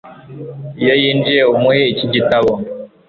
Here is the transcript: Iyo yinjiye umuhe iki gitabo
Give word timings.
Iyo 0.81 0.93
yinjiye 1.01 1.43
umuhe 1.53 1.81
iki 1.93 2.05
gitabo 2.13 2.51